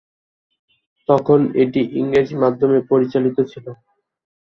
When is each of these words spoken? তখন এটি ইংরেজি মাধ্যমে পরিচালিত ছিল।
তখন 1.09 1.39
এটি 1.63 1.81
ইংরেজি 1.99 2.35
মাধ্যমে 2.43 2.79
পরিচালিত 2.91 3.37
ছিল। 3.51 3.65